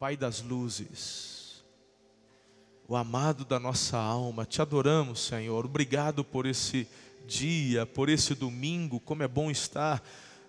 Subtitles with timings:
[0.00, 1.62] Pai das luzes,
[2.88, 5.66] o amado da nossa alma, te adoramos, Senhor.
[5.66, 6.88] Obrigado por esse
[7.26, 10.02] dia, por esse domingo, como é bom estar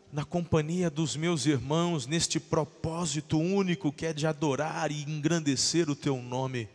[0.09, 5.97] na companhia dos meus irmãos, neste propósito único que é de adorar e engrandecer o
[5.97, 6.69] teu nome.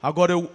[0.00, 0.50] Agora eu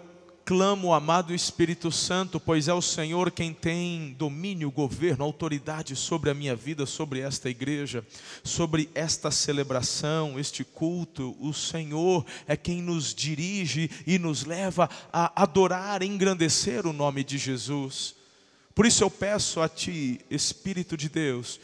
[0.46, 6.36] clamo, amado Espírito Santo, pois é o Senhor quem tem domínio, governo, autoridade sobre a
[6.36, 8.06] minha vida, sobre esta igreja,
[8.44, 11.36] sobre esta celebração, este culto.
[11.40, 17.40] O Senhor é quem nos dirige e nos leva a adorar, engrandecer o nome de
[17.40, 18.14] Jesus.
[18.76, 21.60] Por isso eu peço a Ti, Espírito de Deus,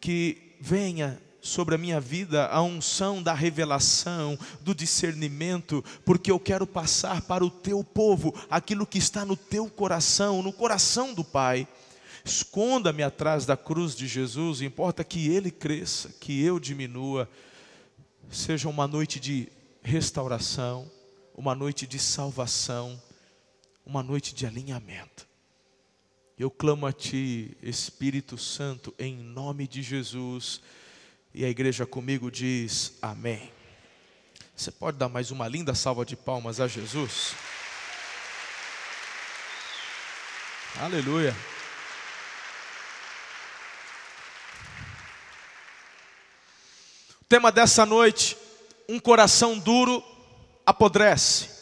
[0.00, 6.66] que venha sobre a minha vida a unção da revelação, do discernimento, porque eu quero
[6.66, 11.68] passar para o teu povo aquilo que está no teu coração, no coração do Pai.
[12.24, 17.28] Esconda-me atrás da cruz de Jesus, importa que Ele cresça, que eu diminua.
[18.30, 19.52] Seja uma noite de
[19.82, 20.90] restauração,
[21.36, 23.00] uma noite de salvação,
[23.84, 25.28] uma noite de alinhamento.
[26.38, 30.62] Eu clamo a Ti, Espírito Santo, em nome de Jesus
[31.34, 33.52] e a igreja comigo diz amém.
[34.54, 37.34] Você pode dar mais uma linda salva de palmas a Jesus?
[40.78, 41.34] Aleluia.
[47.20, 48.36] O tema dessa noite:
[48.88, 50.04] um coração duro
[50.64, 51.52] apodrece.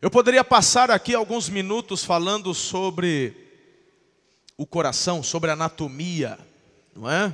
[0.00, 3.36] Eu poderia passar aqui alguns minutos falando sobre
[4.56, 6.38] o coração, sobre anatomia,
[6.98, 7.32] não é?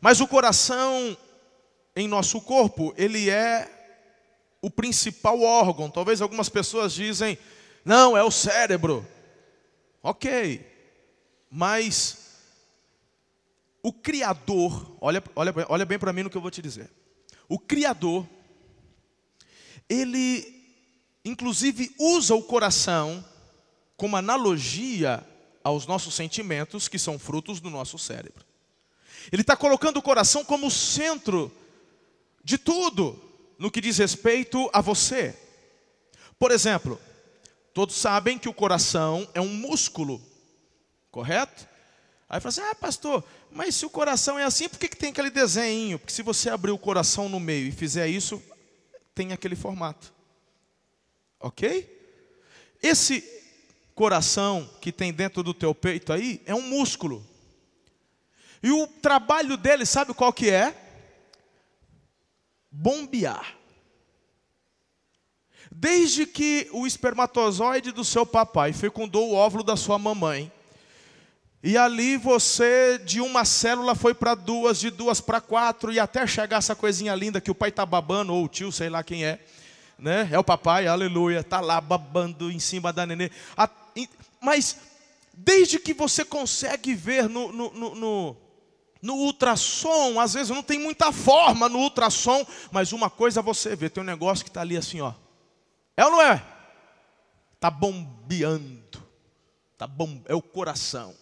[0.00, 1.16] Mas o coração
[1.94, 3.68] em nosso corpo, ele é
[4.62, 5.90] o principal órgão.
[5.90, 7.38] Talvez algumas pessoas dizem,
[7.84, 9.06] não, é o cérebro.
[10.02, 10.66] Ok,
[11.50, 12.38] mas
[13.82, 16.90] o Criador, olha, olha, olha bem para mim no que eu vou te dizer.
[17.46, 18.26] O Criador,
[19.88, 20.58] ele
[21.22, 23.22] inclusive usa o coração
[23.94, 25.22] como analogia
[25.62, 28.44] aos nossos sentimentos, que são frutos do nosso cérebro.
[29.30, 31.52] Ele está colocando o coração como centro
[32.42, 33.20] de tudo
[33.58, 35.36] no que diz respeito a você.
[36.38, 36.98] Por exemplo,
[37.74, 40.20] todos sabem que o coração é um músculo,
[41.10, 41.68] correto?
[42.28, 45.10] Aí fala assim: ah, pastor, mas se o coração é assim, por que, que tem
[45.10, 45.98] aquele desenho?
[45.98, 48.42] Porque se você abrir o coração no meio e fizer isso,
[49.14, 50.12] tem aquele formato.
[51.38, 51.98] Ok?
[52.82, 53.20] Esse
[54.00, 57.22] coração que tem dentro do teu peito aí é um músculo.
[58.62, 60.74] E o trabalho dele, sabe qual que é?
[62.70, 63.58] Bombear.
[65.70, 70.50] Desde que o espermatozoide do seu papai fecundou o óvulo da sua mamãe,
[71.62, 76.26] e ali você, de uma célula, foi para duas, de duas para quatro, e até
[76.26, 79.26] chegar essa coisinha linda que o pai está babando, ou o tio, sei lá quem
[79.26, 79.38] é,
[79.98, 80.26] né?
[80.32, 83.30] É o papai, aleluia, está lá babando em cima da nenê.
[84.40, 84.76] Mas
[85.32, 88.36] desde que você consegue ver no, no, no, no,
[89.02, 93.88] no ultrassom, às vezes não tem muita forma no ultrassom, mas uma coisa você vê,
[93.88, 95.14] tem um negócio que está ali assim, ó.
[95.96, 96.42] É ou não é?
[97.54, 99.02] Está bombeando.
[99.76, 101.14] Tá bom, é o coração.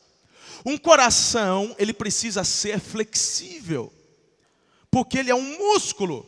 [0.65, 3.93] Um coração, ele precisa ser flexível.
[4.91, 6.27] Porque ele é um músculo.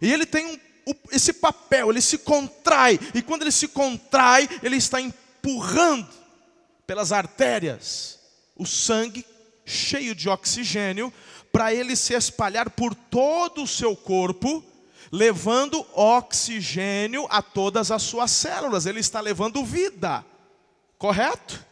[0.00, 0.68] E ele tem um
[1.12, 6.17] esse papel, ele se contrai, e quando ele se contrai, ele está empurrando
[6.88, 8.18] pelas artérias
[8.56, 9.24] o sangue
[9.66, 11.12] cheio de oxigênio
[11.52, 14.64] para ele se espalhar por todo o seu corpo,
[15.12, 18.86] levando oxigênio a todas as suas células.
[18.86, 20.24] Ele está levando vida.
[20.96, 21.62] Correto?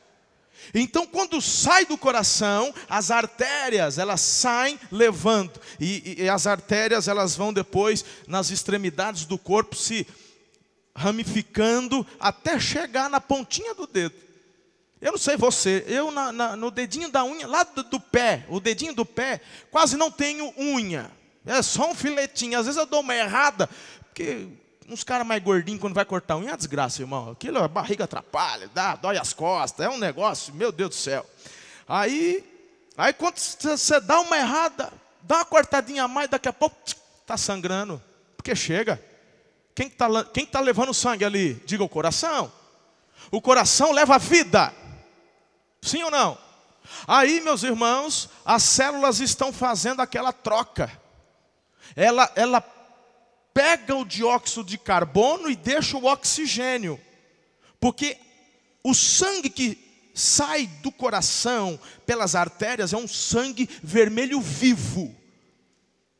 [0.74, 7.34] Então, quando sai do coração, as artérias elas saem levando e, e, as artérias elas
[7.34, 10.06] vão depois nas extremidades do corpo se
[10.94, 14.25] ramificando até chegar na pontinha do dedo.
[15.00, 18.46] Eu não sei você, eu na, na, no dedinho da unha, lá do, do, pé,
[18.48, 19.40] o dedinho do pé,
[19.70, 21.10] quase não tenho unha.
[21.44, 22.58] É só um filetinho.
[22.58, 23.68] Às vezes eu dou uma errada,
[24.04, 24.48] porque
[24.88, 27.30] uns caras mais gordinhos, quando vai cortar unha, é desgraça, irmão.
[27.30, 31.26] Aquilo, a barriga atrapalha, dá, dói as costas, é um negócio, meu Deus do céu.
[31.86, 32.42] Aí,
[32.96, 36.76] aí quando você dá uma errada, dá uma cortadinha a mais, daqui a pouco
[37.20, 38.02] está sangrando.
[38.36, 39.00] Porque chega.
[39.74, 41.54] Quem está quem tá levando sangue ali?
[41.66, 42.50] Diga o coração.
[43.30, 44.72] O coração leva a vida.
[45.86, 46.36] Sim ou não?
[47.06, 50.90] Aí, meus irmãos, as células estão fazendo aquela troca.
[51.94, 52.60] Ela, ela
[53.54, 57.00] pega o dióxido de carbono e deixa o oxigênio.
[57.78, 58.18] Porque
[58.82, 65.14] o sangue que sai do coração pelas artérias é um sangue vermelho vivo.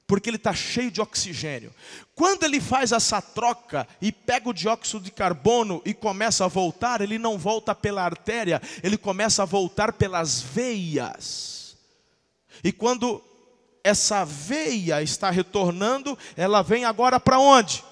[0.06, 1.74] Porque ele está cheio de oxigênio.
[2.14, 7.00] Quando ele faz essa troca e pega o dióxido de carbono e começa a voltar,
[7.00, 11.76] ele não volta pela artéria, ele começa a voltar pelas veias.
[12.62, 13.22] E quando
[13.82, 17.84] essa veia está retornando, ela vem agora para onde?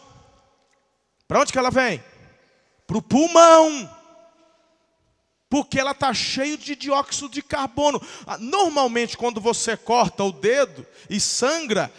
[1.27, 2.03] Para onde que ela vem?
[2.87, 3.91] Para o pulmão
[5.55, 8.03] porque ela está cheia de dióxido de carbono.
[8.27, 11.93] Ah, normalmente, quando você corta o dedo e sangra,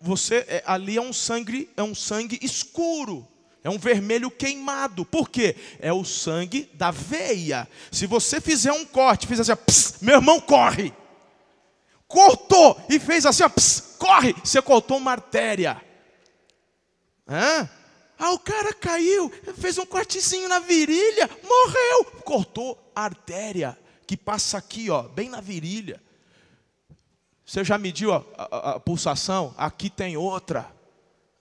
[0.00, 3.26] você é, ali é um sangue, é um sangue escuro.
[3.64, 5.04] É um vermelho queimado.
[5.04, 5.56] Por quê?
[5.80, 7.68] É o sangue da veia.
[7.90, 10.94] Se você fizer um corte, fizer assim, pss, meu irmão corre.
[12.06, 14.32] Cortou e fez assim, pss, corre.
[14.44, 15.82] Você cortou uma artéria.
[17.28, 17.68] Hã?
[18.18, 22.04] Ah, o cara caiu, fez um cortezinho na virilha, morreu.
[22.24, 26.00] Cortou a artéria que passa aqui, ó, bem na virilha.
[27.44, 29.54] Você já mediu a, a, a pulsação?
[29.58, 30.70] Aqui tem outra.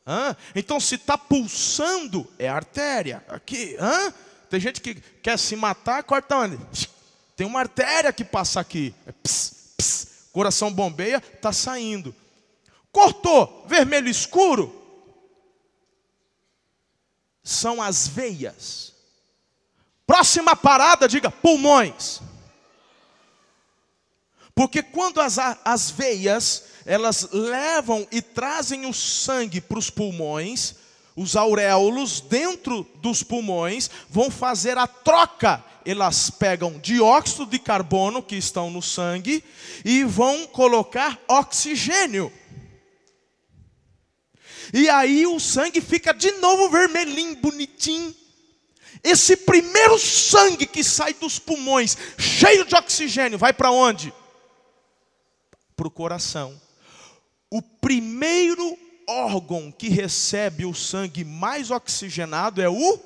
[0.05, 0.35] Hã?
[0.55, 3.23] Então, se está pulsando, é artéria.
[3.27, 3.77] Aqui.
[3.79, 4.13] Hã?
[4.49, 6.57] Tem gente que quer se matar, corta onde?
[7.35, 8.93] Tem uma artéria que passa aqui.
[9.05, 12.13] É pss, pss, coração bombeia, está saindo.
[12.91, 14.80] Cortou, vermelho escuro,
[17.43, 18.93] são as veias.
[20.05, 22.21] Próxima parada, diga pulmões.
[24.53, 30.75] Porque quando as, as veias, elas levam e trazem o sangue para os pulmões,
[31.15, 35.63] os auréolos dentro dos pulmões vão fazer a troca.
[35.85, 39.43] Elas pegam dióxido de carbono que estão no sangue
[39.83, 42.31] e vão colocar oxigênio.
[44.73, 48.15] E aí o sangue fica de novo vermelhinho, bonitinho.
[49.03, 54.13] Esse primeiro sangue que sai dos pulmões, cheio de oxigênio, vai para onde?
[55.75, 56.59] Para o coração.
[57.49, 58.77] O primeiro
[59.07, 62.99] órgão que recebe o sangue mais oxigenado é o.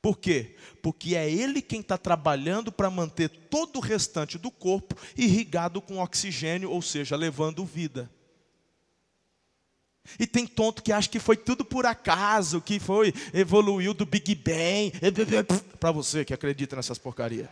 [0.00, 0.56] Por quê?
[0.82, 6.02] Porque é ele quem está trabalhando para manter todo o restante do corpo irrigado com
[6.02, 8.10] oxigênio, ou seja, levando vida.
[10.18, 14.34] E tem tonto que acha que foi tudo por acaso, que foi, evoluiu do Big
[14.34, 14.92] Bang.
[15.80, 17.48] Para você que acredita nessas porcarias.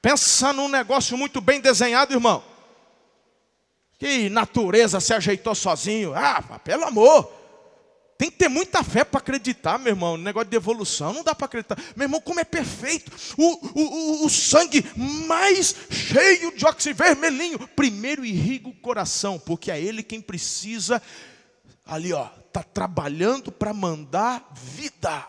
[0.00, 2.42] Pensa num negócio muito bem desenhado, irmão.
[3.98, 6.14] Que natureza se ajeitou sozinho.
[6.14, 7.40] Ah, pelo amor.
[8.16, 10.16] Tem que ter muita fé para acreditar, meu irmão.
[10.18, 11.78] Negócio de evolução, não dá para acreditar.
[11.96, 13.10] Meu irmão, como é perfeito.
[13.36, 17.58] O, o, o, o sangue mais cheio de oxigênio vermelhinho.
[17.68, 21.00] Primeiro irriga o coração, porque é ele quem precisa
[21.90, 25.28] ali, ó, tá trabalhando para mandar vida.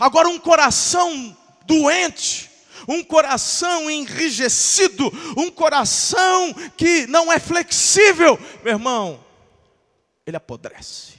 [0.00, 2.50] Agora um coração doente,
[2.88, 5.04] um coração enrijecido,
[5.36, 9.24] um coração que não é flexível, meu irmão,
[10.26, 11.18] ele apodrece.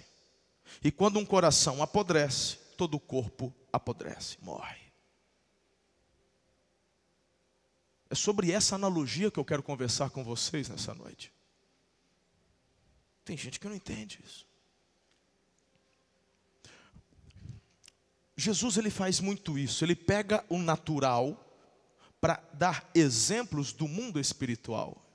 [0.83, 4.79] E quando um coração apodrece, todo o corpo apodrece, morre.
[8.09, 11.31] É sobre essa analogia que eu quero conversar com vocês nessa noite.
[13.29, 14.43] Tem gente que não entende isso.
[18.35, 21.39] Jesus ele faz muito isso, ele pega o natural
[22.19, 25.05] para dar exemplos do mundo espiritual.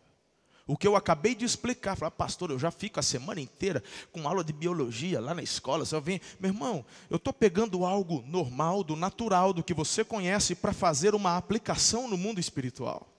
[0.65, 4.29] O que eu acabei de explicar, falar, pastor, eu já fico a semana inteira com
[4.29, 5.85] aula de biologia lá na escola.
[5.85, 10.55] Você vem, meu irmão, eu estou pegando algo normal, do natural, do que você conhece,
[10.55, 13.14] para fazer uma aplicação no mundo espiritual.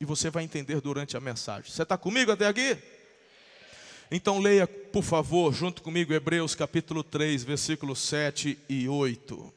[0.00, 1.72] E você vai entender durante a mensagem.
[1.72, 2.78] Você está comigo até aqui?
[4.12, 9.52] Então leia, por favor, junto comigo, Hebreus capítulo 3, versículos 7 e 8.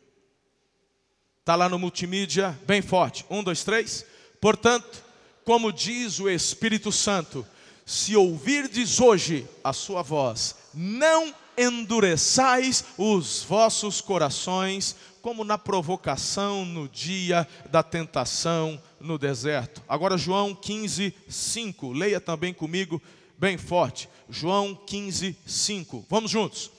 [1.41, 3.23] Está lá no multimídia, bem forte.
[3.29, 4.03] Um, dois, três.
[4.41, 5.03] Portanto,
[5.45, 7.45] como diz o Espírito Santo,
[7.85, 16.89] se ouvirdes hoje a sua voz, não endureçais os vossos corações, como na provocação no
[16.89, 19.81] dia da tentação no deserto.
[19.87, 21.91] Agora, João 15, 5.
[21.91, 23.01] Leia também comigo,
[23.37, 24.07] bem forte.
[24.29, 26.05] João 15, 5.
[26.09, 26.71] Vamos juntos.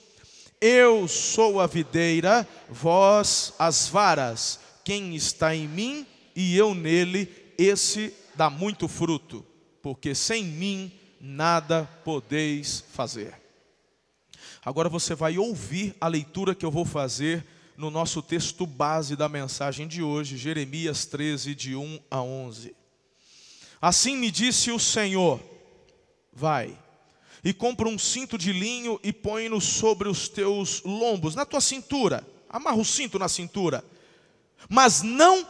[0.61, 4.61] Eu sou a videira, vós as varas.
[4.85, 9.45] Quem está em mim e eu nele, esse dá muito fruto,
[9.83, 13.35] porque sem mim nada podeis fazer.
[14.65, 17.45] Agora você vai ouvir a leitura que eu vou fazer
[17.77, 22.75] no nosso texto base da mensagem de hoje, Jeremias 13, de 1 a 11.
[23.81, 25.41] Assim me disse o Senhor:
[26.33, 26.79] Vai,
[27.45, 32.27] e compra um cinto de linho e põe-no sobre os teus lombos, na tua cintura,
[32.49, 33.85] amarra o cinto na cintura,
[34.69, 35.47] mas não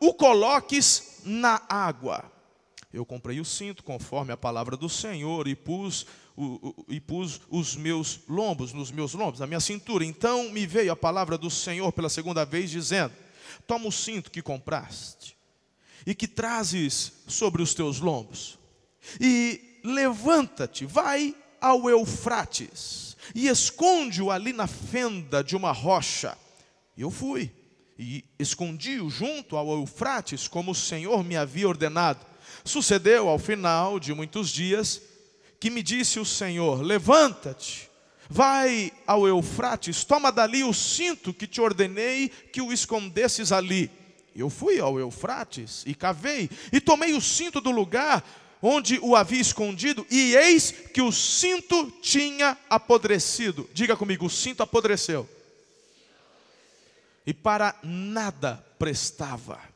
[0.00, 2.30] o coloques na água.
[2.92, 7.40] Eu comprei o cinto conforme a palavra do Senhor e pus, o, o, e pus
[7.48, 10.04] os meus lombos, nos meus lombos, na minha cintura.
[10.04, 13.14] Então me veio a palavra do Senhor pela segunda vez, dizendo:
[13.66, 15.36] Toma o cinto que compraste
[16.06, 18.58] e que trazes sobre os teus lombos,
[19.20, 26.36] e levanta-te, vai ao Eufrates, e esconde-o ali na fenda de uma rocha.
[26.96, 27.50] Eu fui
[27.98, 32.24] e escondi-o junto ao Eufrates, como o Senhor me havia ordenado.
[32.64, 35.00] Sucedeu ao final de muitos dias
[35.64, 37.90] que me disse o Senhor: Levanta-te,
[38.28, 43.90] vai ao Eufrates, toma dali o cinto que te ordenei que o escondesses ali.
[44.36, 48.22] Eu fui ao Eufrates e cavei, e tomei o cinto do lugar
[48.60, 53.66] onde o havia escondido, e eis que o cinto tinha apodrecido.
[53.72, 55.26] Diga comigo: o cinto apodreceu.
[57.26, 59.73] E para nada prestava.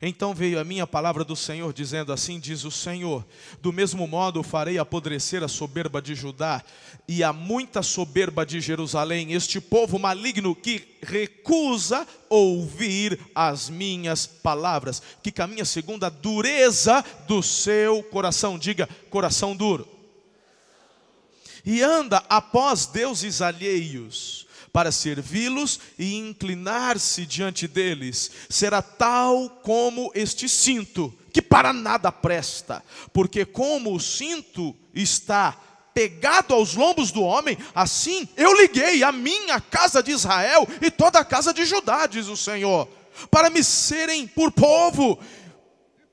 [0.00, 3.26] Então veio a minha palavra do Senhor, dizendo assim: diz o Senhor:
[3.60, 6.62] do mesmo modo farei apodrecer a soberba de Judá
[7.08, 15.02] e a muita soberba de Jerusalém, este povo maligno que recusa ouvir as minhas palavras,
[15.20, 19.88] que caminha segundo a dureza do seu coração, diga, coração duro,
[21.64, 30.48] e anda após deuses alheios para servi-los e inclinar-se diante deles, será tal como este
[30.48, 35.56] cinto, que para nada presta, porque como o cinto está
[35.94, 41.18] pegado aos lombos do homem, assim eu liguei a minha casa de Israel e toda
[41.18, 42.88] a casa de Judá, diz o Senhor,
[43.30, 45.18] para me serem por povo,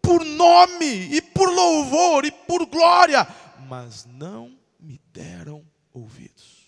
[0.01, 3.27] por nome e por louvor e por glória,
[3.67, 6.65] mas não me deram ouvidos.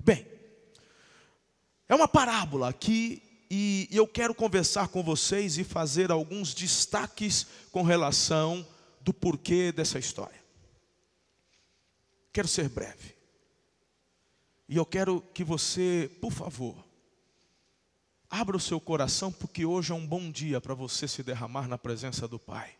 [0.00, 0.26] Bem,
[1.88, 7.82] é uma parábola aqui e eu quero conversar com vocês e fazer alguns destaques com
[7.82, 8.66] relação
[9.00, 10.44] do porquê dessa história.
[12.32, 13.14] Quero ser breve.
[14.68, 16.84] E eu quero que você, por favor,
[18.28, 21.78] abra o seu coração, porque hoje é um bom dia para você se derramar na
[21.78, 22.76] presença do Pai.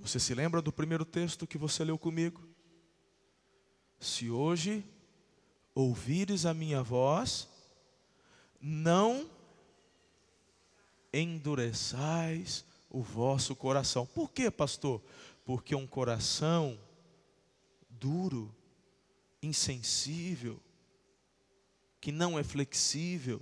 [0.00, 2.42] Você se lembra do primeiro texto que você leu comigo?
[4.00, 4.84] Se hoje
[5.74, 7.48] ouvires a minha voz,
[8.60, 9.28] não
[11.12, 14.06] endureçais o vosso coração.
[14.06, 15.02] Por quê, pastor?
[15.44, 16.78] Porque um coração
[17.90, 18.54] duro,
[19.42, 20.60] insensível,
[22.00, 23.40] que não é flexível,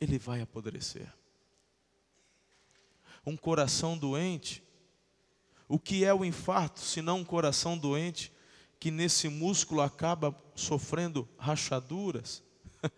[0.00, 1.12] ele vai apodrecer.
[3.26, 4.62] Um coração doente,
[5.68, 8.32] o que é o infarto, se não um coração doente?
[8.78, 12.42] Que nesse músculo acaba sofrendo rachaduras.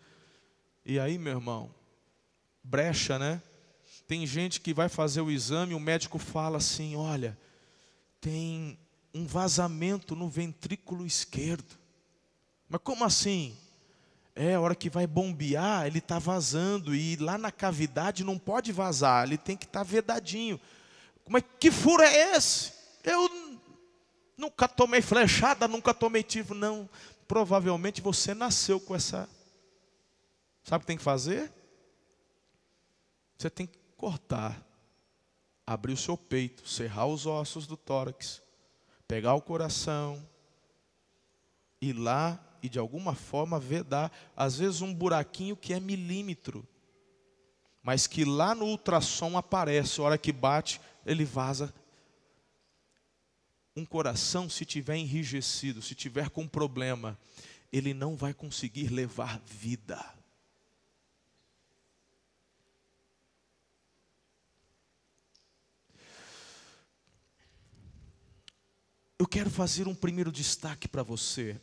[0.85, 1.73] e aí, meu irmão,
[2.63, 3.41] brecha, né?
[4.07, 7.37] Tem gente que vai fazer o exame, o médico fala assim: olha,
[8.19, 8.77] tem
[9.13, 11.77] um vazamento no ventrículo esquerdo.
[12.69, 13.57] Mas como assim?
[14.33, 18.71] É, a hora que vai bombear, ele está vazando, e lá na cavidade não pode
[18.71, 20.59] vazar, ele tem que estar tá vedadinho.
[21.25, 22.71] Como é que furo é esse?
[23.03, 23.27] Eu
[24.41, 26.55] Nunca tomei flechada, nunca tomei tiro.
[26.55, 26.89] Não.
[27.27, 29.29] Provavelmente você nasceu com essa.
[30.63, 31.53] Sabe o que tem que fazer?
[33.37, 34.59] Você tem que cortar,
[35.65, 38.41] abrir o seu peito, serrar os ossos do tórax,
[39.07, 40.27] pegar o coração,
[41.79, 46.67] ir lá e de alguma forma vedar, às vezes um buraquinho que é milímetro,
[47.83, 51.71] mas que lá no ultrassom aparece, a hora que bate, ele vaza
[53.75, 57.17] um coração, se tiver enrijecido, se tiver com problema,
[57.71, 60.03] ele não vai conseguir levar vida.
[69.17, 71.61] Eu quero fazer um primeiro destaque para você.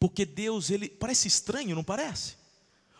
[0.00, 2.36] Porque Deus, ele parece estranho, não parece?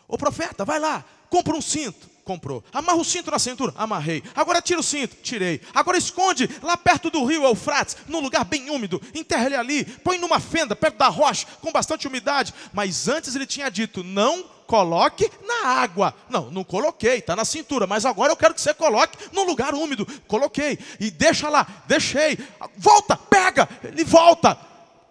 [0.07, 2.62] O profeta, vai lá, compra um cinto comprou.
[2.70, 4.23] Amarra o cinto na cintura, amarrei.
[4.37, 5.62] Agora tira o cinto, tirei.
[5.75, 9.00] Agora esconde lá perto do rio Eufrates, num lugar bem úmido.
[9.14, 12.52] Enterra ele ali, põe numa fenda perto da rocha, com bastante umidade.
[12.70, 16.14] Mas antes ele tinha dito: não coloque na água.
[16.28, 17.87] Não, não coloquei, está na cintura.
[17.87, 20.06] Mas agora eu quero que você coloque num lugar úmido.
[20.26, 20.78] Coloquei.
[21.00, 22.38] E deixa lá, deixei.
[22.76, 23.66] Volta, pega.
[23.82, 24.58] Ele volta.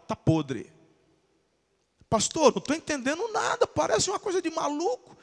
[0.03, 0.71] Está podre.
[2.07, 3.65] Pastor, não estou entendendo nada.
[3.65, 5.16] Parece uma coisa de maluco.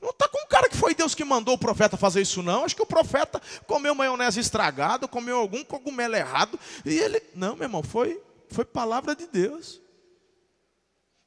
[0.00, 2.64] Não está com um cara que foi Deus que mandou o profeta fazer isso, não.
[2.64, 6.58] Acho que o profeta comeu maionese estragada, comeu algum cogumelo errado.
[6.84, 7.20] E ele.
[7.34, 9.80] Não, meu irmão, foi, foi palavra de Deus.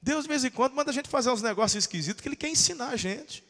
[0.01, 2.49] Deus, de vez em quando, manda a gente fazer uns negócios esquisitos que Ele quer
[2.49, 3.43] ensinar a gente.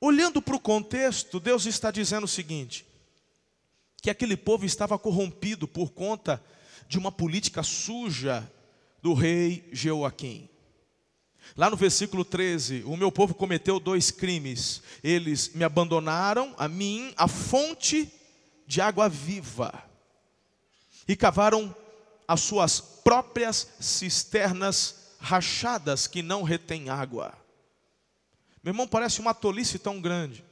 [0.00, 2.86] Olhando para o contexto, Deus está dizendo o seguinte:
[4.00, 6.42] que aquele povo estava corrompido por conta
[6.88, 8.50] de uma política suja
[9.02, 10.48] do rei Jeoaquim.
[11.56, 14.82] Lá no versículo 13, o meu povo cometeu dois crimes.
[15.02, 18.12] Eles me abandonaram, a mim, a fonte
[18.66, 19.82] de água viva,
[21.06, 21.74] e cavaram
[22.26, 27.32] as suas próprias cisternas rachadas que não retêm água.
[28.62, 30.44] Meu irmão, parece uma tolice tão grande.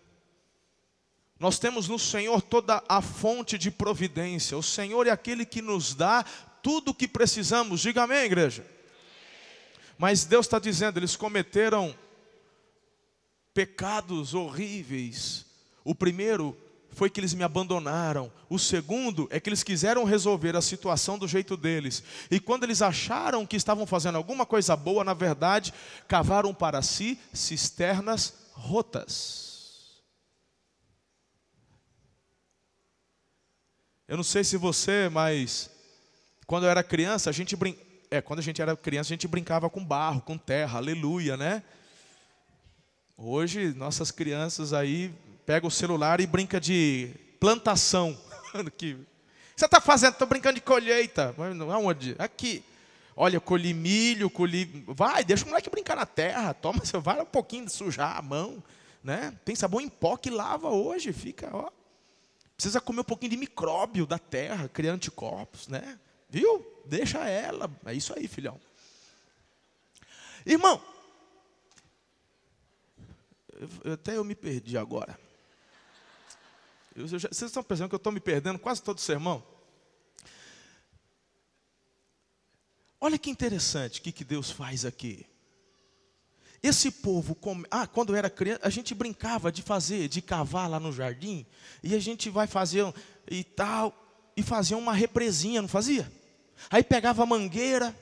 [1.39, 4.57] Nós temos no Senhor toda a fonte de providência.
[4.57, 6.25] O Senhor é aquele que nos dá
[6.63, 7.83] tudo o que precisamos.
[7.83, 8.67] Diga amém, igreja.
[9.99, 11.95] Mas Deus está dizendo, eles cometeram
[13.55, 15.47] pecados horríveis.
[15.85, 16.57] O primeiro
[16.91, 18.33] foi que eles me abandonaram.
[18.49, 22.03] O segundo é que eles quiseram resolver a situação do jeito deles.
[22.31, 25.73] E quando eles acharam que estavam fazendo alguma coisa boa, na verdade,
[26.09, 30.03] cavaram para si cisternas rotas.
[34.09, 35.71] Eu não sei se você, mas
[36.47, 37.77] quando eu era criança, a gente brin...
[38.11, 41.63] é, quando a gente era criança, a gente brincava com barro, com terra, aleluia, né?
[43.17, 45.13] Hoje, nossas crianças aí
[45.45, 47.11] pegam o celular e brinca de
[47.41, 48.17] plantação.
[48.77, 48.97] que
[49.57, 50.13] você está fazendo?
[50.13, 51.35] Estou brincando de colheita.
[51.73, 52.15] Aonde?
[52.19, 52.63] Aqui.
[53.17, 54.85] Olha, colhi milho, colhi.
[54.87, 56.53] Vai, deixa o moleque brincar na terra.
[56.53, 58.63] Toma, você vai um pouquinho sujar a mão.
[59.03, 59.33] Né?
[59.45, 61.71] Tem sabão em pó que lava hoje, fica, ó.
[62.55, 65.99] Precisa comer um pouquinho de micróbio da terra, criar anticorpos, né?
[66.29, 66.65] Viu?
[66.85, 67.71] Deixa ela.
[67.85, 68.61] É isso aí, filhão.
[70.45, 70.81] Irmão,
[73.93, 75.19] até eu me perdi agora.
[76.95, 79.45] Vocês estão pensando que eu estou me perdendo quase todo o sermão?
[83.01, 85.27] Olha que interessante o que, que Deus faz aqui.
[86.63, 87.37] Esse povo,
[87.71, 91.47] ah, quando eu era criança, a gente brincava de fazer, de cavar lá no jardim,
[91.83, 92.93] e a gente vai fazer
[93.31, 93.95] e tal,
[94.37, 96.11] e fazia uma represinha, não fazia?
[96.71, 97.95] Aí pegava a mangueira,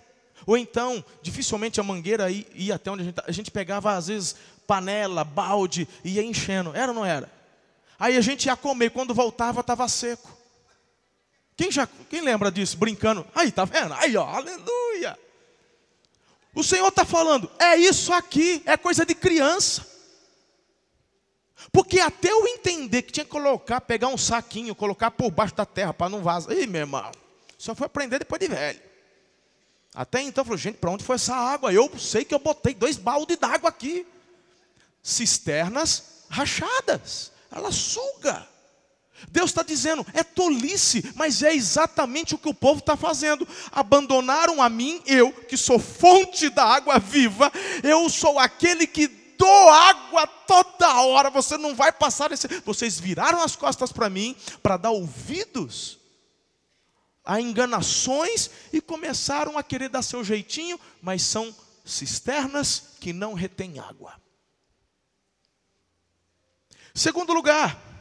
[0.47, 3.95] ou então, dificilmente a mangueira ia, ia até onde a gente, tá, a gente pegava
[3.95, 4.37] às vezes
[4.67, 7.31] panela, balde, ia enchendo, era ou não era?
[7.99, 10.37] Aí a gente ia comer, quando voltava estava seco.
[11.57, 13.25] Quem, já, quem lembra disso, brincando?
[13.35, 13.95] Aí, tá vendo?
[13.95, 15.19] Aí, ó, aleluia.
[16.55, 19.87] O Senhor está falando, é isso aqui, é coisa de criança.
[21.73, 25.67] Porque até eu entender que tinha que colocar, pegar um saquinho, colocar por baixo da
[25.67, 26.57] terra para não vazar.
[26.57, 27.11] Ih, meu irmão,
[27.65, 28.81] só foi aprender depois de velho.
[29.95, 31.73] Até então falei, gente, para onde foi essa água?
[31.73, 34.07] Eu sei que eu botei dois baldes d'água aqui.
[35.03, 37.33] Cisternas rachadas.
[37.51, 38.47] Ela suga.
[39.31, 43.49] Deus está dizendo, é tolice, mas é exatamente o que o povo está fazendo.
[43.73, 47.51] Abandonaram a mim, eu, que sou fonte da água viva,
[47.83, 49.07] eu sou aquele que
[49.39, 52.47] dou água toda hora, você não vai passar esse.
[52.63, 56.04] Vocês viraram as costas para mim para dar ouvidos
[57.25, 63.79] a enganações e começaram a querer dar seu jeitinho, mas são cisternas que não retêm
[63.79, 64.15] água.
[66.95, 67.95] Segundo lugar,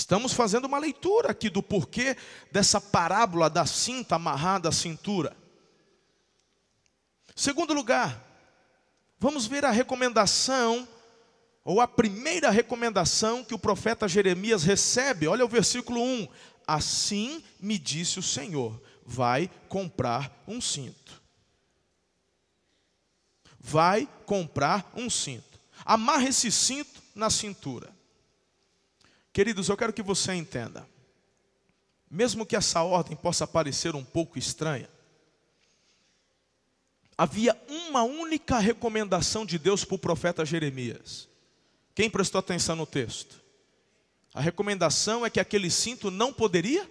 [0.00, 2.16] Estamos fazendo uma leitura aqui do porquê
[2.50, 5.36] dessa parábola da cinta amarrada à cintura.
[7.36, 8.18] Segundo lugar,
[9.18, 10.88] vamos ver a recomendação,
[11.62, 15.26] ou a primeira recomendação que o profeta Jeremias recebe.
[15.26, 16.28] Olha o versículo 1.
[16.72, 21.20] Assim me disse o Senhor: vai comprar um cinto.
[23.58, 25.58] Vai comprar um cinto.
[25.84, 27.92] Amarre esse cinto na cintura.
[29.32, 30.88] Queridos, eu quero que você entenda.
[32.08, 34.88] Mesmo que essa ordem possa parecer um pouco estranha,
[37.18, 41.28] havia uma única recomendação de Deus para o profeta Jeremias.
[41.96, 43.39] Quem prestou atenção no texto?
[44.32, 46.88] A recomendação é que aquele cinto não poderia,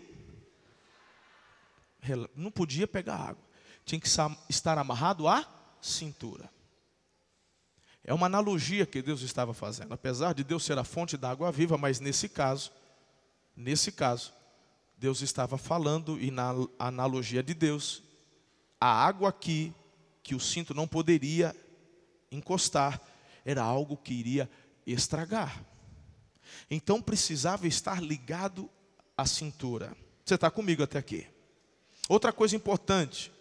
[2.35, 3.43] não podia pegar água,
[3.85, 4.09] tinha que
[4.49, 5.47] estar amarrado à
[5.81, 6.49] cintura.
[8.03, 9.93] É uma analogia que Deus estava fazendo.
[9.93, 12.71] Apesar de Deus ser a fonte da água viva, mas nesse caso,
[13.55, 14.33] nesse caso,
[14.97, 18.03] Deus estava falando e na analogia de Deus,
[18.81, 19.73] a água aqui
[20.23, 21.55] que o cinto não poderia
[22.31, 23.01] encostar
[23.45, 24.49] era algo que iria
[24.85, 25.63] estragar.
[26.69, 28.69] Então precisava estar ligado
[29.17, 29.95] à cintura.
[30.23, 31.27] Você está comigo até aqui?
[32.07, 33.31] Outra coisa importante: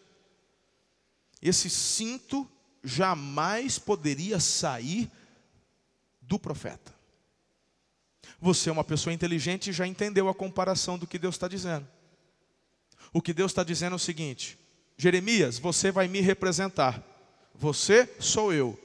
[1.41, 2.49] esse cinto
[2.83, 5.11] jamais poderia sair
[6.21, 6.95] do profeta.
[8.41, 11.87] Você é uma pessoa inteligente e já entendeu a comparação do que Deus está dizendo.
[13.13, 14.59] O que Deus está dizendo é o seguinte:
[14.97, 17.03] Jeremias, você vai me representar.
[17.55, 18.79] Você sou eu.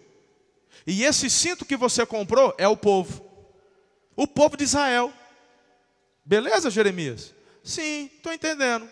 [0.87, 3.32] E esse cinto que você comprou é o povo.
[4.15, 5.13] O povo de Israel.
[6.25, 7.33] Beleza, Jeremias?
[7.63, 8.89] Sim, estou entendendo.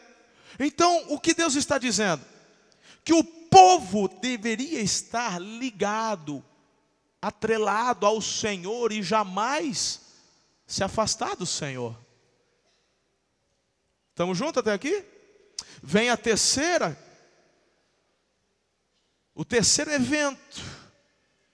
[0.59, 2.23] Então, o que Deus está dizendo?
[3.03, 6.43] Que o povo deveria estar ligado,
[7.21, 10.01] atrelado ao Senhor e jamais
[10.65, 11.97] se afastar do Senhor.
[14.09, 15.03] Estamos juntos até aqui?
[15.81, 16.97] Vem a terceira,
[19.33, 20.81] o terceiro evento.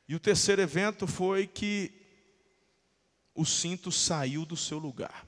[0.08, 1.97] E o terceiro evento foi que
[3.38, 5.28] o cinto saiu do seu lugar.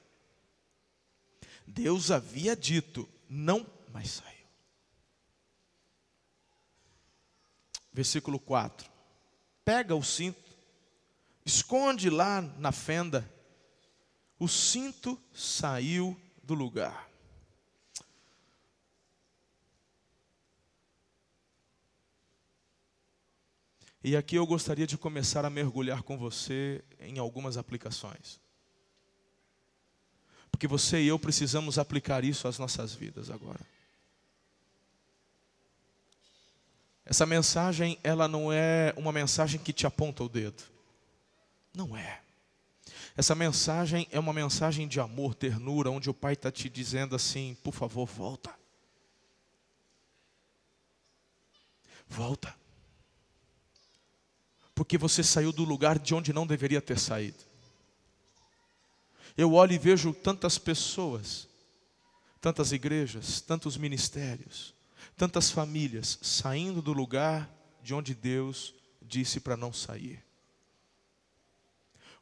[1.65, 4.47] Deus havia dito, não, mas saiu.
[7.93, 8.89] Versículo 4.
[9.63, 10.57] Pega o cinto,
[11.45, 13.31] esconde lá na fenda.
[14.39, 17.08] O cinto saiu do lugar.
[24.03, 28.39] E aqui eu gostaria de começar a mergulhar com você em algumas aplicações.
[30.49, 33.59] Porque você e eu precisamos aplicar isso às nossas vidas agora.
[37.05, 40.63] Essa mensagem, ela não é uma mensagem que te aponta o dedo.
[41.75, 42.21] Não é.
[43.17, 47.57] Essa mensagem é uma mensagem de amor, ternura, onde o Pai está te dizendo assim:
[47.63, 48.57] por favor, volta.
[52.07, 52.58] Volta
[54.79, 57.39] porque você saiu do lugar de onde não deveria ter saído.
[59.35, 61.49] Eu olho e vejo tantas pessoas,
[62.39, 64.73] tantas igrejas, tantos ministérios,
[65.17, 70.23] tantas famílias saindo do lugar de onde Deus disse para não sair.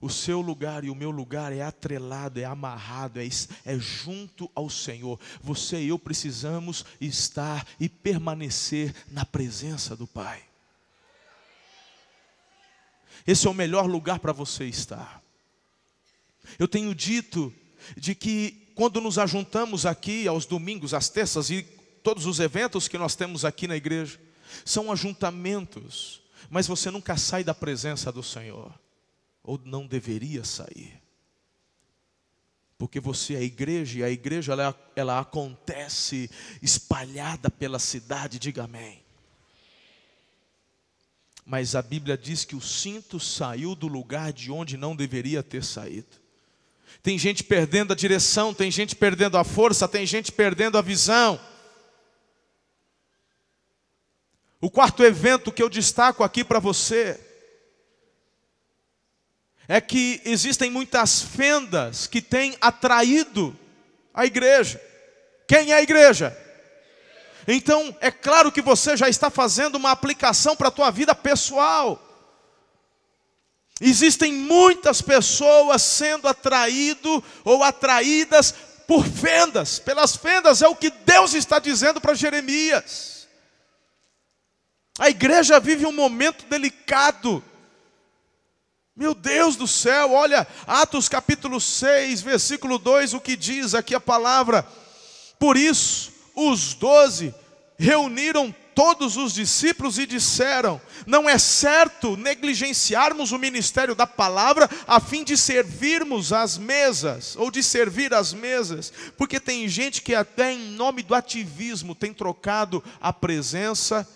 [0.02, 3.28] O seu lugar e o meu lugar é atrelado, é amarrado, é,
[3.66, 5.20] é, junto ao Senhor.
[5.44, 10.48] Você e eu precisamos estar e permanecer na presença do Pai.
[13.26, 15.22] Esse é o melhor lugar para você estar.
[16.58, 17.54] Eu tenho dito
[17.96, 21.64] de que quando nos ajuntamos aqui aos domingos, às terças e
[22.04, 24.20] todos os eventos que nós temos aqui na igreja,
[24.64, 28.74] são ajuntamentos, mas você nunca sai da presença do Senhor,
[29.44, 31.02] ou não deveria sair.
[32.78, 36.30] Porque você é a igreja e a igreja ela, ela acontece
[36.62, 39.07] espalhada pela cidade, diga amém
[41.50, 45.64] mas a Bíblia diz que o cinto saiu do lugar de onde não deveria ter
[45.64, 46.18] saído.
[47.02, 51.40] Tem gente perdendo a direção, tem gente perdendo a força, tem gente perdendo a visão.
[54.60, 57.18] O quarto evento que eu destaco aqui para você
[59.70, 63.58] é que existem muitas fendas que têm atraído
[64.14, 64.82] a igreja.
[65.48, 66.38] Quem é a igreja?
[67.48, 72.04] Então, é claro que você já está fazendo uma aplicação para a tua vida pessoal.
[73.80, 78.54] Existem muitas pessoas sendo atraído ou atraídas
[78.86, 79.80] por fendas.
[79.80, 83.28] Pelas fendas é o que Deus está dizendo para Jeremias.
[85.00, 87.44] A igreja vive um momento delicado.
[88.96, 94.00] Meu Deus do céu, olha, Atos capítulo 6, versículo 2, o que diz aqui a
[94.00, 94.68] palavra.
[95.38, 97.34] Por isso, os doze
[97.80, 105.00] reuniram todos os discípulos e disseram: Não é certo negligenciarmos o ministério da palavra a
[105.00, 110.54] fim de servirmos as mesas, ou de servir as mesas, porque tem gente que, até
[110.54, 114.08] em nome do ativismo, tem trocado a presença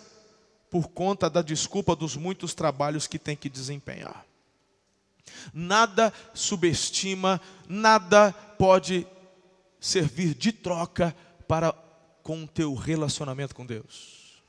[0.70, 4.24] por conta da desculpa dos muitos trabalhos que tem que desempenhar.
[5.52, 9.06] Nada subestima, nada pode
[9.80, 11.14] servir de troca
[11.48, 11.74] para
[12.22, 14.42] com o teu relacionamento com Deus?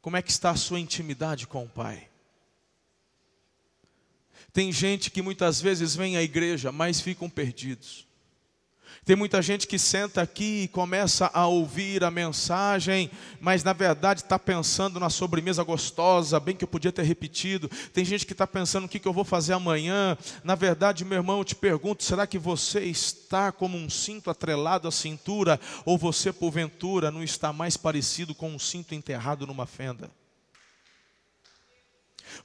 [0.00, 2.08] Como é que está a sua intimidade com o Pai?
[4.52, 8.06] Tem gente que muitas vezes vem à igreja, mas ficam perdidos.
[9.06, 14.22] Tem muita gente que senta aqui e começa a ouvir a mensagem, mas na verdade
[14.22, 17.70] está pensando na sobremesa gostosa, bem que eu podia ter repetido.
[17.92, 20.18] Tem gente que está pensando o que, que eu vou fazer amanhã.
[20.42, 24.88] Na verdade, meu irmão, eu te pergunto: será que você está como um cinto atrelado
[24.88, 30.10] à cintura, ou você, porventura, não está mais parecido com um cinto enterrado numa fenda?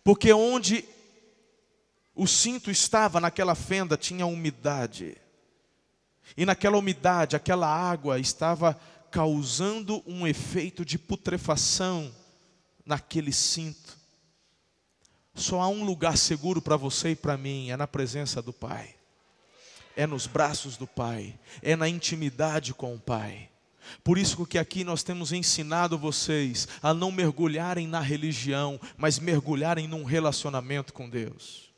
[0.03, 0.85] Porque onde
[2.13, 5.17] o cinto estava naquela fenda tinha umidade.
[6.35, 8.79] E naquela umidade, aquela água estava
[9.09, 12.11] causando um efeito de putrefação
[12.85, 13.97] naquele cinto.
[15.35, 18.95] Só há um lugar seguro para você e para mim, é na presença do Pai.
[19.95, 23.49] É nos braços do Pai, é na intimidade com o Pai.
[24.03, 29.87] Por isso que aqui nós temos ensinado vocês a não mergulharem na religião, mas mergulharem
[29.87, 31.70] num relacionamento com Deus.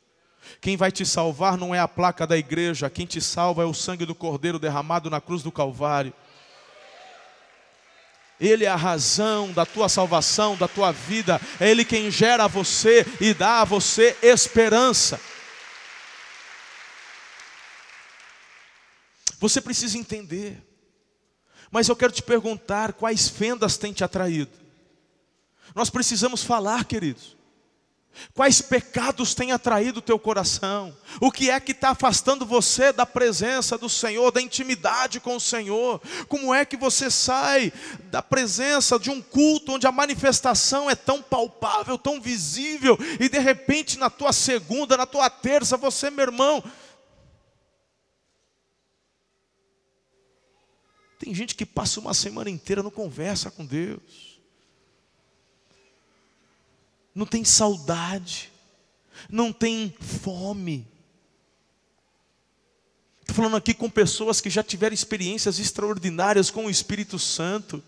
[0.60, 3.74] Quem vai te salvar não é a placa da igreja, quem te salva é o
[3.74, 6.12] sangue do Cordeiro derramado na cruz do Calvário.
[8.40, 13.06] Ele é a razão da tua salvação, da tua vida, é Ele quem gera você
[13.20, 15.20] e dá a você esperança.
[19.38, 20.62] Você precisa entender.
[21.70, 24.52] Mas eu quero te perguntar: quais fendas têm te atraído?
[25.74, 27.36] Nós precisamos falar, queridos.
[28.32, 30.96] Quais pecados têm atraído o teu coração?
[31.20, 35.40] O que é que está afastando você da presença do Senhor, da intimidade com o
[35.40, 36.00] Senhor?
[36.28, 37.72] Como é que você sai
[38.10, 43.38] da presença de um culto onde a manifestação é tão palpável, tão visível, e de
[43.38, 46.62] repente na tua segunda, na tua terça, você, meu irmão,
[51.24, 54.33] Tem gente que passa uma semana inteira não conversa com Deus.
[57.14, 58.50] Não tem saudade,
[59.30, 60.86] não tem fome.
[63.20, 67.82] Estou falando aqui com pessoas que já tiveram experiências extraordinárias com o Espírito Santo,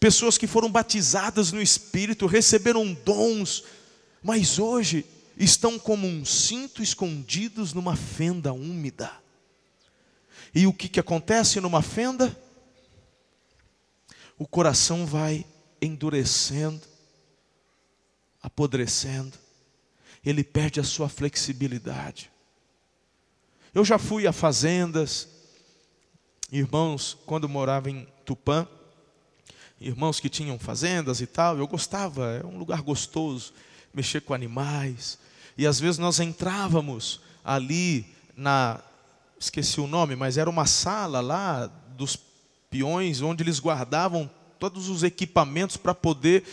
[0.00, 3.64] pessoas que foram batizadas no Espírito, receberam dons,
[4.22, 5.04] mas hoje
[5.36, 9.12] estão como um cinto escondidos numa fenda úmida.
[10.54, 12.34] E o que, que acontece numa fenda?
[14.38, 15.44] O coração vai
[15.80, 16.80] endurecendo,
[18.46, 19.36] apodrecendo,
[20.24, 22.30] ele perde a sua flexibilidade.
[23.74, 25.28] Eu já fui a fazendas,
[26.52, 28.68] irmãos, quando morava em Tupã,
[29.80, 33.52] irmãos que tinham fazendas e tal, eu gostava, é um lugar gostoso,
[33.92, 35.18] mexer com animais,
[35.58, 38.06] e às vezes nós entrávamos ali
[38.36, 38.80] na
[39.40, 42.16] esqueci o nome, mas era uma sala lá dos
[42.70, 46.44] peões onde eles guardavam todos os equipamentos para poder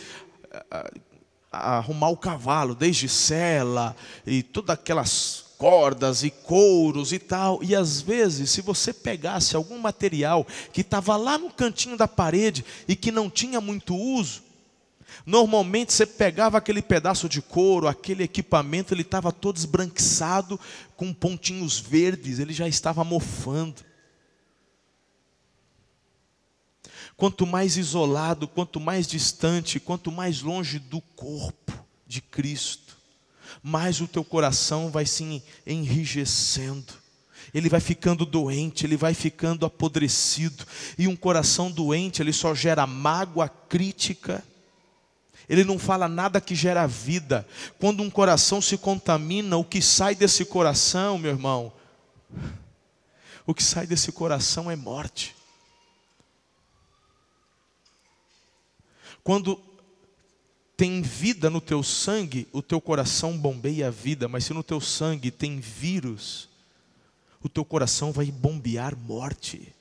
[0.52, 1.13] uh,
[1.56, 7.62] arrumar o cavalo, desde sela e todas aquelas cordas e couros e tal.
[7.62, 12.64] E às vezes, se você pegasse algum material que estava lá no cantinho da parede
[12.86, 14.42] e que não tinha muito uso,
[15.26, 20.58] Normalmente você pegava aquele pedaço de couro, aquele equipamento, ele estava todo esbranquiçado,
[20.96, 23.82] com pontinhos verdes, ele já estava mofando.
[27.16, 31.72] Quanto mais isolado, quanto mais distante, quanto mais longe do corpo
[32.06, 32.96] de Cristo,
[33.62, 37.04] mais o teu coração vai se enrijecendo
[37.52, 40.66] ele vai ficando doente, ele vai ficando apodrecido.
[40.98, 44.42] E um coração doente, ele só gera mágoa, crítica
[45.48, 47.46] ele não fala nada que gera vida.
[47.78, 51.72] Quando um coração se contamina, o que sai desse coração, meu irmão,
[53.46, 55.36] o que sai desse coração é morte.
[59.24, 59.60] Quando
[60.76, 64.80] tem vida no teu sangue, o teu coração bombeia a vida, mas se no teu
[64.80, 66.48] sangue tem vírus,
[67.42, 69.74] o teu coração vai bombear morte.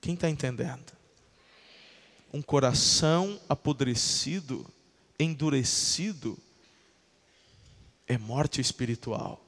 [0.00, 1.00] Quem está entendendo?
[2.32, 4.64] um coração apodrecido,
[5.18, 6.38] endurecido,
[8.06, 9.44] é morte espiritual.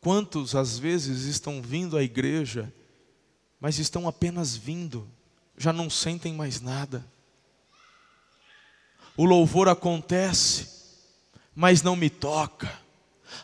[0.00, 2.72] Quantos às vezes estão vindo à igreja,
[3.58, 5.08] mas estão apenas vindo,
[5.56, 7.04] já não sentem mais nada.
[9.16, 10.68] O louvor acontece,
[11.54, 12.70] mas não me toca.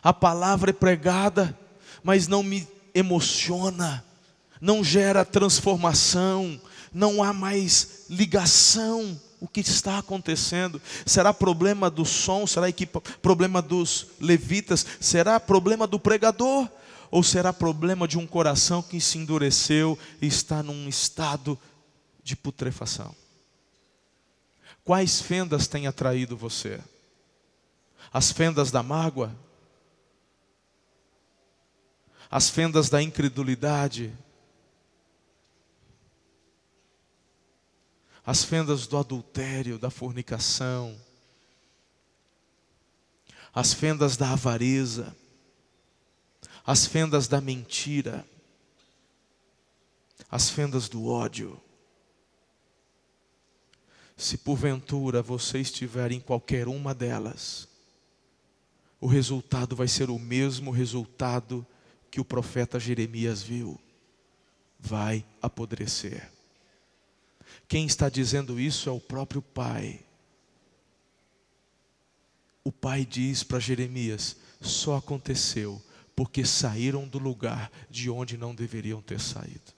[0.03, 1.57] A palavra é pregada,
[2.03, 4.03] mas não me emociona,
[4.59, 6.59] não gera transformação,
[6.93, 9.19] não há mais ligação.
[9.39, 10.79] O que está acontecendo?
[11.05, 12.45] Será problema do som?
[12.45, 12.67] Será
[13.21, 14.85] problema dos levitas?
[14.99, 16.69] Será problema do pregador?
[17.09, 21.57] Ou será problema de um coração que se endureceu e está num estado
[22.35, 23.15] putrefação?
[24.83, 26.81] Quais fendas têm atraído você?
[28.11, 29.35] As fendas da mágoa?
[32.29, 34.13] As fendas da incredulidade?
[38.25, 40.99] as fendas do adultério, da fornicação,
[43.53, 45.15] as fendas da avareza,
[46.65, 48.25] as fendas da mentira,
[50.29, 51.59] as fendas do ódio.
[54.21, 57.67] Se porventura você estiver em qualquer uma delas,
[58.99, 61.65] o resultado vai ser o mesmo resultado
[62.11, 63.81] que o profeta Jeremias viu:
[64.79, 66.31] vai apodrecer.
[67.67, 70.05] Quem está dizendo isso é o próprio Pai.
[72.63, 75.81] O Pai diz para Jeremias: só aconteceu
[76.15, 79.73] porque saíram do lugar de onde não deveriam ter saído.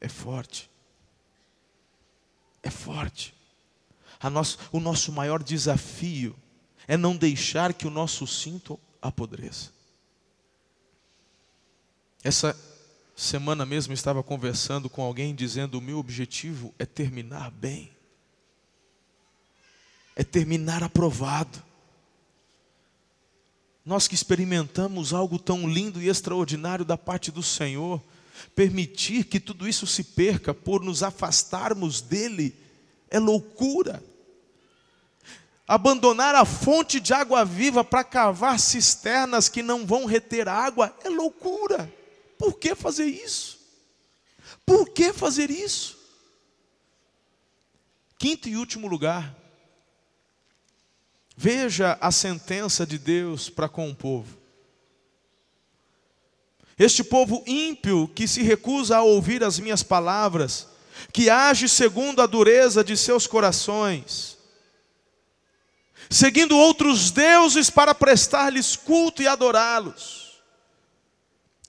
[0.00, 0.69] é forte.
[2.62, 3.34] É forte.
[4.30, 6.36] Nosso, o nosso maior desafio
[6.86, 9.70] é não deixar que o nosso cinto apodreça.
[12.22, 12.58] Essa
[13.16, 17.90] semana mesmo estava conversando com alguém dizendo: o meu objetivo é terminar bem,
[20.14, 21.62] é terminar aprovado.
[23.84, 28.02] Nós que experimentamos algo tão lindo e extraordinário da parte do Senhor,
[28.54, 32.54] permitir que tudo isso se perca por nos afastarmos dele
[33.08, 34.02] é loucura.
[35.66, 41.08] Abandonar a fonte de água viva para cavar cisternas que não vão reter água é
[41.08, 41.92] loucura.
[42.36, 43.60] Por que fazer isso?
[44.66, 45.98] Por que fazer isso?
[48.18, 49.34] Quinto e último lugar,
[51.36, 54.39] veja a sentença de Deus para com o povo.
[56.80, 60.66] Este povo ímpio que se recusa a ouvir as minhas palavras,
[61.12, 64.38] que age segundo a dureza de seus corações,
[66.08, 70.40] seguindo outros deuses para prestar-lhes culto e adorá-los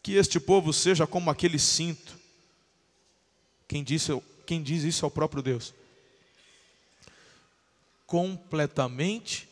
[0.01, 2.17] que este povo seja como aquele cinto.
[3.67, 5.73] Quem, disse, quem diz isso é o próprio Deus.
[8.07, 9.45] Completamente,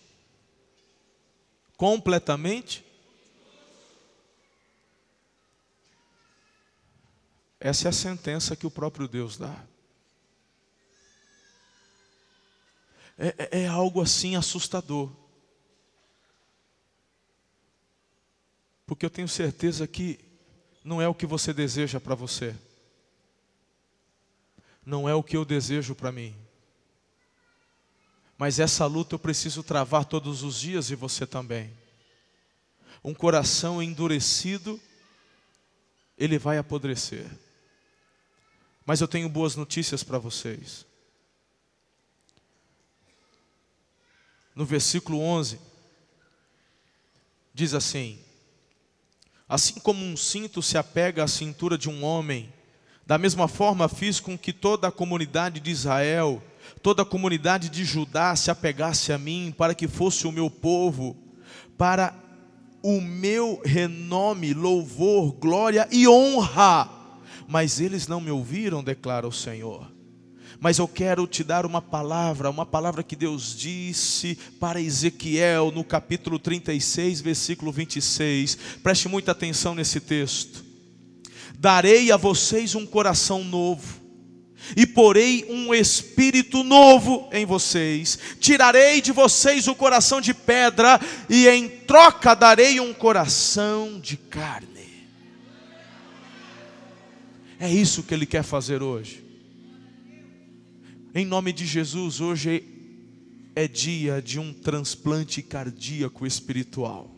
[1.75, 2.88] completamente.
[7.59, 9.65] Essa é a sentença que o próprio Deus dá.
[13.17, 15.11] É, é, é algo assim assustador.
[18.85, 20.19] Porque eu tenho certeza que
[20.83, 22.55] não é o que você deseja para você.
[24.85, 26.33] Não é o que eu desejo para mim.
[28.37, 31.77] Mas essa luta eu preciso travar todos os dias e você também.
[33.03, 34.79] Um coração endurecido,
[36.17, 37.29] ele vai apodrecer.
[38.89, 40.83] Mas eu tenho boas notícias para vocês.
[44.55, 45.59] No versículo 11,
[47.53, 48.17] diz assim:
[49.47, 52.51] Assim como um cinto se apega à cintura de um homem,
[53.05, 56.41] da mesma forma fiz com que toda a comunidade de Israel,
[56.81, 61.15] toda a comunidade de Judá se apegasse a mim, para que fosse o meu povo,
[61.77, 62.11] para
[62.81, 66.98] o meu renome, louvor, glória e honra.
[67.47, 69.99] Mas eles não me ouviram, declara o Senhor
[70.59, 75.85] mas eu quero te dar uma palavra, uma palavra que Deus disse para Ezequiel no
[75.85, 78.57] capítulo 36, versículo 26.
[78.83, 80.65] Preste muita atenção nesse texto.
[81.57, 83.99] Darei a vocês um coração novo,
[84.75, 88.19] e porei um espírito novo em vocês.
[88.39, 94.78] Tirarei de vocês o coração de pedra, e em troca darei um coração de carne.
[97.59, 99.23] É isso que Ele quer fazer hoje.
[101.13, 102.63] Em nome de Jesus, hoje
[103.53, 107.13] é dia de um transplante cardíaco espiritual.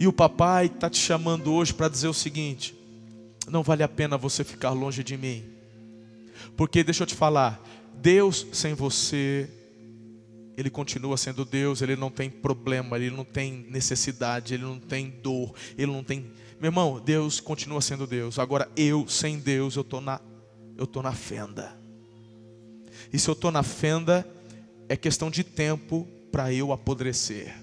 [0.00, 2.74] E o papai está te chamando hoje para dizer o seguinte:
[3.48, 5.44] não vale a pena você ficar longe de mim,
[6.56, 7.62] porque deixa eu te falar,
[8.00, 9.48] Deus sem você,
[10.56, 15.10] Ele continua sendo Deus, Ele não tem problema, Ele não tem necessidade, Ele não tem
[15.22, 16.32] dor, Ele não tem.
[16.60, 18.38] Meu irmão, Deus continua sendo Deus.
[18.38, 20.20] Agora eu, sem Deus, eu estou na
[20.76, 21.78] eu estou na fenda.
[23.12, 24.26] E se eu estou na fenda,
[24.88, 27.54] é questão de tempo para eu apodrecer.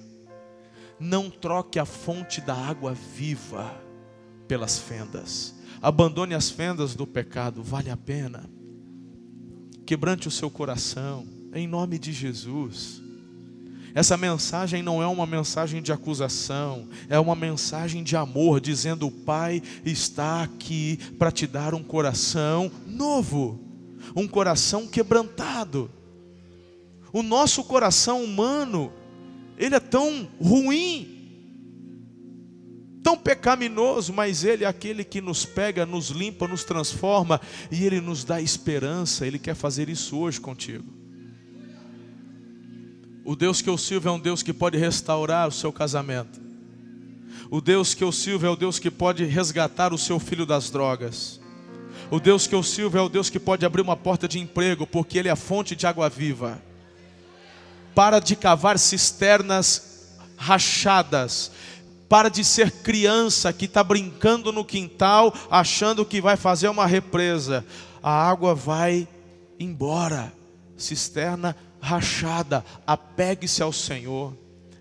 [0.99, 3.73] Não troque a fonte da água viva
[4.47, 5.55] pelas fendas.
[5.81, 8.49] Abandone as fendas do pecado, vale a pena.
[9.85, 13.01] Quebrante o seu coração, em nome de Jesus.
[13.97, 19.11] Essa mensagem não é uma mensagem de acusação, é uma mensagem de amor, dizendo: o
[19.11, 23.59] Pai está aqui para te dar um coração novo,
[24.15, 25.89] um coração quebrantado.
[27.11, 28.93] O nosso coração humano,
[29.57, 31.41] ele é tão ruim,
[33.01, 37.99] tão pecaminoso, mas Ele é aquele que nos pega, nos limpa, nos transforma e Ele
[37.99, 39.25] nos dá esperança.
[39.25, 40.96] Ele quer fazer isso hoje contigo.
[43.27, 46.39] O Deus que eu sirvo é um Deus que pode restaurar o seu casamento.
[47.51, 50.69] O Deus que eu sirvo é o Deus que pode resgatar o seu filho das
[50.69, 51.37] drogas.
[52.09, 54.87] O Deus que eu sirvo é o Deus que pode abrir uma porta de emprego,
[54.87, 56.61] porque Ele é a fonte de água viva.
[57.93, 61.51] Para de cavar cisternas rachadas.
[62.07, 67.65] Para de ser criança que está brincando no quintal, achando que vai fazer uma represa.
[68.01, 69.05] A água vai
[69.59, 70.31] embora.
[70.77, 71.66] Cisterna rachada,
[72.85, 74.33] apegue-se ao Senhor.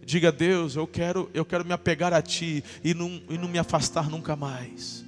[0.05, 3.59] Diga, Deus, eu quero, eu quero me apegar a Ti e não, e não me
[3.59, 5.05] afastar nunca mais.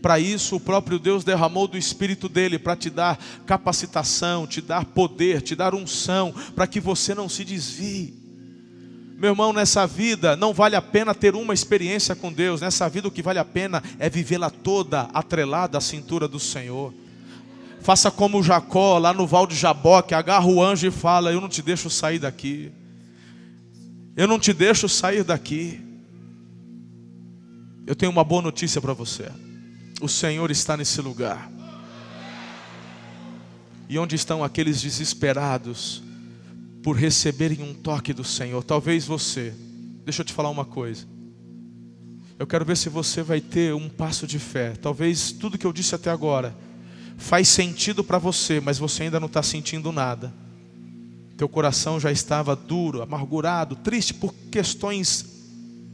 [0.00, 4.84] Para isso, o próprio Deus derramou do Espírito dele para te dar capacitação, te dar
[4.84, 8.14] poder, te dar unção, para que você não se desvie.
[9.18, 13.08] Meu irmão, nessa vida não vale a pena ter uma experiência com Deus, nessa vida
[13.08, 16.92] o que vale a pena é vivê-la toda atrelada à cintura do Senhor.
[17.86, 21.48] Faça como Jacó lá no Val de Jaboque, agarra o anjo e fala: Eu não
[21.48, 22.72] te deixo sair daqui.
[24.16, 25.80] Eu não te deixo sair daqui.
[27.86, 29.30] Eu tenho uma boa notícia para você.
[30.00, 31.48] O Senhor está nesse lugar.
[33.88, 36.02] E onde estão aqueles desesperados
[36.82, 38.64] por receberem um toque do Senhor?
[38.64, 39.54] Talvez você.
[40.04, 41.06] Deixa eu te falar uma coisa.
[42.36, 44.72] Eu quero ver se você vai ter um passo de fé.
[44.72, 46.65] Talvez tudo que eu disse até agora
[47.16, 50.32] faz sentido para você, mas você ainda não está sentindo nada.
[51.36, 55.24] Teu coração já estava duro, amargurado, triste por questões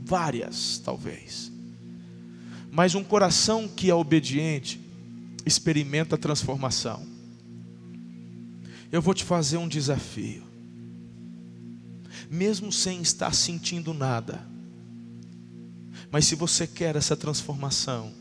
[0.04, 1.50] várias, talvez.
[2.70, 4.80] Mas um coração que é obediente
[5.44, 7.04] experimenta transformação.
[8.90, 10.42] Eu vou te fazer um desafio.
[12.30, 14.46] Mesmo sem estar sentindo nada,
[16.10, 18.12] mas se você quer essa transformação,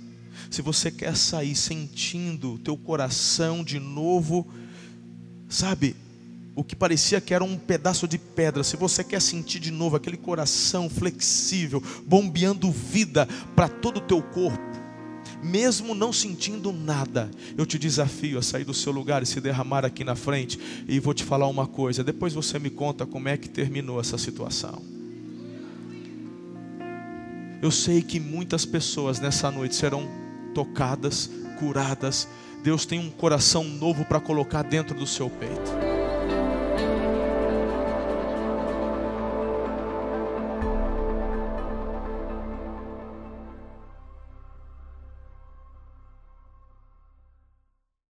[0.51, 4.45] se você quer sair sentindo teu coração de novo,
[5.47, 5.95] sabe,
[6.53, 9.95] o que parecia que era um pedaço de pedra, se você quer sentir de novo
[9.95, 13.25] aquele coração flexível, bombeando vida
[13.55, 14.59] para todo o teu corpo,
[15.41, 19.85] mesmo não sentindo nada, eu te desafio a sair do seu lugar e se derramar
[19.85, 23.37] aqui na frente, e vou te falar uma coisa, depois você me conta como é
[23.37, 24.83] que terminou essa situação.
[27.61, 30.20] Eu sei que muitas pessoas nessa noite serão
[30.53, 31.29] tocadas,
[31.59, 32.27] curadas.
[32.63, 35.90] Deus tem um coração novo para colocar dentro do seu peito.